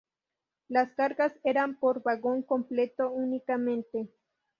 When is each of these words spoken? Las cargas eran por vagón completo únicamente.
Las 0.67 0.91
cargas 0.93 1.31
eran 1.43 1.79
por 1.79 2.01
vagón 2.01 2.41
completo 2.41 3.11
únicamente. 3.11 4.09